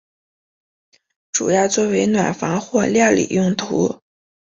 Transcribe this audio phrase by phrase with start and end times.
[1.31, 4.01] 主要作为暖房或料理用途。